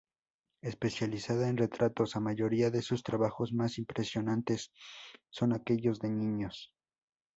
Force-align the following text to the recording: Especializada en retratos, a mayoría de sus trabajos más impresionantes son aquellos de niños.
Especializada 0.63 1.47
en 1.47 1.57
retratos, 1.57 2.15
a 2.15 2.19
mayoría 2.19 2.71
de 2.71 2.81
sus 2.81 3.03
trabajos 3.03 3.53
más 3.53 3.77
impresionantes 3.77 4.71
son 5.29 5.53
aquellos 5.53 5.99
de 5.99 6.09
niños. 6.09 6.73